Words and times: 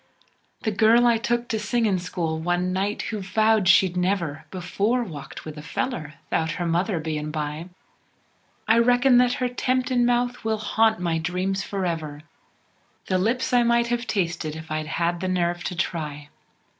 The 0.63 0.71
girl 0.71 1.05
I 1.05 1.19
took 1.19 1.47
t' 1.47 1.59
singin' 1.59 1.99
school 1.99 2.39
one 2.39 2.73
night, 2.73 3.03
who 3.13 3.19
vowed 3.21 3.67
she'd 3.67 3.95
never 3.95 4.45
Before 4.49 5.03
walked 5.03 5.45
with 5.45 5.59
a 5.59 5.61
feller 5.61 6.15
'thout 6.31 6.53
her 6.53 6.65
mother 6.65 6.99
bein' 6.99 7.29
by, 7.29 7.69
I 8.67 8.79
reckon 8.79 9.19
that 9.19 9.33
her 9.33 9.47
temptin' 9.47 10.03
mouth 10.03 10.43
will 10.43 10.57
haunt 10.57 10.99
my 10.99 11.19
dreams 11.19 11.61
forever, 11.61 12.21
The 13.09 13.19
lips 13.19 13.53
I 13.53 13.61
might 13.61 13.89
have 13.89 14.07
tasted 14.07 14.55
if 14.55 14.71
I'd 14.71 14.87
had 14.87 15.19
the 15.19 15.27
nerve 15.27 15.63
t' 15.63 15.75
try! 15.75 16.29